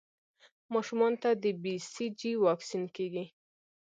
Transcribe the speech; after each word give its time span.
ماشومانو 0.73 1.19
ته 1.23 1.29
د 1.43 1.45
بي 1.61 1.75
سي 1.93 2.05
جي 2.19 2.31
واکسین 2.45 2.83
کېږي. 2.95 3.25